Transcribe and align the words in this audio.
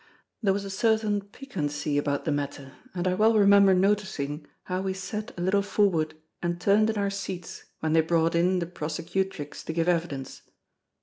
There 0.41 0.51
was 0.55 0.65
a 0.65 0.71
certain 0.71 1.21
piquancy 1.21 1.99
about 1.99 2.25
the 2.25 2.31
matter, 2.31 2.71
and 2.95 3.07
I 3.07 3.13
well 3.13 3.37
remember 3.37 3.75
noticing 3.75 4.47
how 4.63 4.81
we 4.81 4.95
sat 4.95 5.31
a 5.37 5.43
little 5.43 5.61
forward 5.61 6.15
and 6.41 6.59
turned 6.59 6.89
in 6.89 6.97
our 6.97 7.11
seats 7.11 7.65
when 7.81 7.93
they 7.93 8.01
brought 8.01 8.33
in 8.33 8.57
the 8.57 8.65
prosecutrix 8.65 9.63
to 9.65 9.73
give 9.73 9.87
evidence. 9.87 10.41